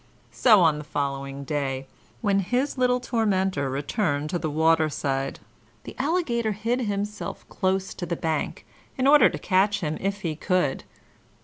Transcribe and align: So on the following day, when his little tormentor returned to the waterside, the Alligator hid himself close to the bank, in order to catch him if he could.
So 0.31 0.61
on 0.61 0.79
the 0.79 0.83
following 0.83 1.43
day, 1.43 1.85
when 2.21 2.39
his 2.39 2.75
little 2.75 2.99
tormentor 2.99 3.69
returned 3.69 4.31
to 4.31 4.39
the 4.39 4.49
waterside, 4.49 5.39
the 5.83 5.95
Alligator 5.99 6.53
hid 6.53 6.79
himself 6.81 7.47
close 7.49 7.93
to 7.93 8.07
the 8.07 8.15
bank, 8.15 8.65
in 8.97 9.05
order 9.05 9.29
to 9.29 9.37
catch 9.37 9.81
him 9.81 9.99
if 10.01 10.21
he 10.21 10.35
could. 10.35 10.85